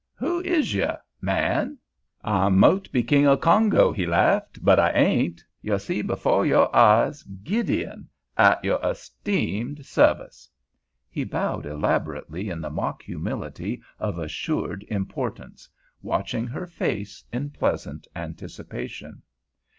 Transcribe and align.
"Who 0.15 0.39
is 0.41 0.73
yo', 0.73 0.95
man?" 1.21 1.77
"I 2.23 2.49
mought 2.49 2.91
be 2.91 3.03
king 3.03 3.27
of 3.27 3.41
Kongo," 3.41 3.91
he 3.91 4.07
laughed, 4.07 4.65
"but 4.65 4.79
I 4.79 4.89
ain't. 4.93 5.43
Yo' 5.61 5.77
see 5.77 6.01
befo' 6.01 6.41
yo' 6.41 6.71
jes 6.73 7.21
Gideon—at 7.21 8.65
yo'r 8.65 8.95
'steemed 8.95 9.85
sehvice." 9.85 10.49
He 11.07 11.23
bowed 11.23 11.67
elaborately 11.67 12.49
in 12.49 12.61
the 12.61 12.71
mock 12.71 13.03
humility 13.03 13.79
of 13.99 14.17
assured 14.17 14.83
importance, 14.87 15.69
watching 16.01 16.47
her 16.47 16.65
face 16.65 17.23
in 17.31 17.51
pleasant 17.51 18.07
anticipation. 18.15 19.21